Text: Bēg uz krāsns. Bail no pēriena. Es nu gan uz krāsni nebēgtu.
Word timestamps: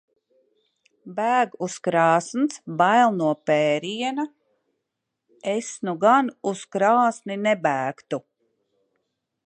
Bēg 1.17 1.51
uz 1.67 1.75
krāsns. 1.87 2.57
Bail 2.79 3.13
no 3.19 3.27
pēriena. 3.51 4.25
Es 5.53 5.71
nu 5.89 5.95
gan 6.07 6.33
uz 6.55 6.65
krāsni 6.77 7.41
nebēgtu. 7.47 8.25